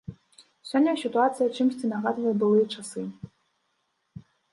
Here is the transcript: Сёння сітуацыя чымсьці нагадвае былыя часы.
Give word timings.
Сёння 0.69 0.93
сітуацыя 1.01 1.47
чымсьці 1.57 1.89
нагадвае 1.91 2.33
былыя 2.45 2.71
часы. 2.79 3.05